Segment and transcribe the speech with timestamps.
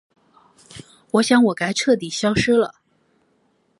[1.11, 2.73] 我想我该彻底消失了。